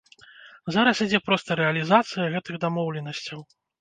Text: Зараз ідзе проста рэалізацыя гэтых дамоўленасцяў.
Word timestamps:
Зараз 0.75 1.01
ідзе 1.05 1.19
проста 1.27 1.57
рэалізацыя 1.61 2.33
гэтых 2.37 2.59
дамоўленасцяў. 2.65 3.39